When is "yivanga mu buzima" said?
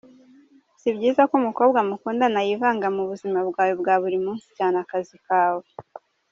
2.47-3.39